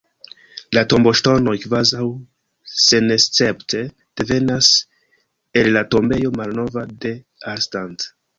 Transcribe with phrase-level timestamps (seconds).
[0.75, 2.05] La tomboŝtonoj kvazaŭ
[2.85, 3.83] senescepte
[4.23, 4.71] devenas
[5.63, 7.15] el la Tombejo malnova de
[7.55, 8.09] Arnstadt.